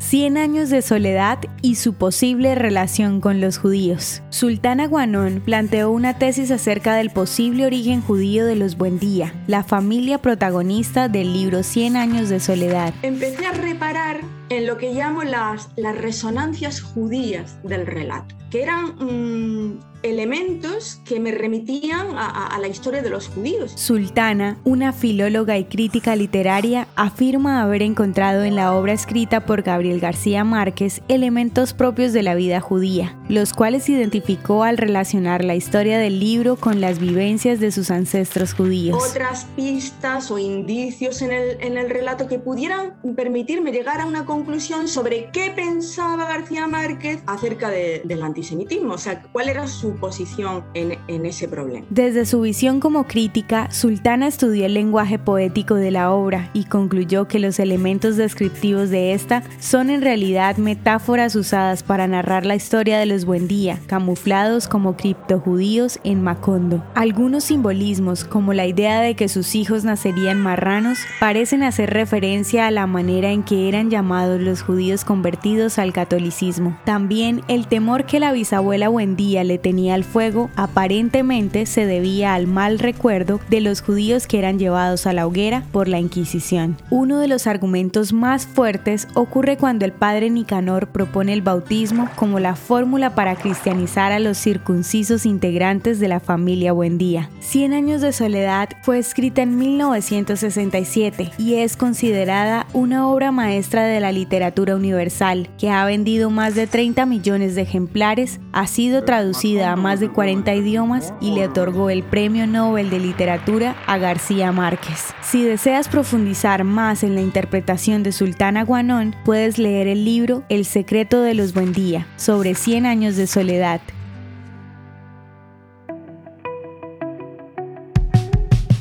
[0.00, 4.22] Cien años de soledad y su posible relación con los judíos.
[4.30, 10.16] Sultana Guanón planteó una tesis acerca del posible origen judío de los Buendía, la familia
[10.16, 12.94] protagonista del libro Cien años de soledad.
[13.02, 18.96] Empecé a reparar en lo que llamo las, las resonancias judías del relato, que eran
[18.96, 23.72] mm, elementos que me remitían a, la historia de los judíos.
[23.76, 30.00] Sultana, una filóloga y crítica literaria, afirma haber encontrado en la obra escrita por Gabriel
[30.00, 35.98] García Márquez elementos propios de la vida judía, los cuales identificó al relacionar la historia
[35.98, 39.02] del libro con las vivencias de sus ancestros judíos.
[39.10, 44.24] Otras pistas o indicios en el, en el relato que pudieran permitirme llegar a una
[44.24, 50.64] conclusión sobre qué pensaba García Márquez acerca del antisemitismo, o sea, cuál era su posición
[50.74, 51.86] en, en ese problema.
[51.90, 57.28] Desde su visión como crítica, Sultana estudió el lenguaje poético de la obra y concluyó
[57.28, 62.98] que los elementos descriptivos de esta son en realidad metáforas usadas para narrar la historia
[62.98, 66.82] de los Buendía, camuflados como criptojudíos en Macondo.
[66.94, 72.70] Algunos simbolismos, como la idea de que sus hijos nacerían marranos, parecen hacer referencia a
[72.70, 76.78] la manera en que eran llamados los judíos convertidos al catolicismo.
[76.84, 82.46] También el temor que la bisabuela Buendía le tenía al fuego aparentemente se debía al
[82.46, 86.76] mal recuerdo de los judíos que eran llevados a la hoguera por la Inquisición.
[86.90, 92.40] Uno de los argumentos más fuertes ocurre cuando el padre Nicanor propone el bautismo como
[92.40, 97.30] la fórmula para cristianizar a los circuncisos integrantes de la familia Buendía.
[97.40, 104.00] Cien años de soledad fue escrita en 1967 y es considerada una obra maestra de
[104.00, 108.19] la literatura universal que ha vendido más de 30 millones de ejemplares,
[108.52, 112.98] ha sido traducida a más de 40 idiomas y le otorgó el Premio Nobel de
[112.98, 115.14] Literatura a García Márquez.
[115.22, 120.64] Si deseas profundizar más en la interpretación de Sultana Guanón, puedes leer el libro El
[120.64, 123.80] secreto de los Buendía, sobre 100 años de soledad.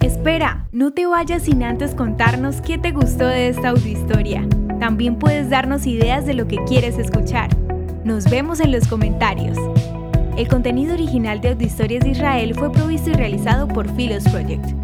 [0.00, 4.46] Espera, no te vayas sin antes contarnos qué te gustó de esta audiohistoria.
[4.78, 7.50] También puedes darnos ideas de lo que quieres escuchar.
[8.04, 9.56] Nos vemos en los comentarios.
[10.36, 14.81] El contenido original de Audio Historias de Israel fue provisto y realizado por Philos Project.